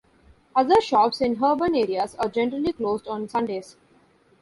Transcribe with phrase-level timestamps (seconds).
[0.55, 3.77] Other shops in urban areas are generally closed on Sundays.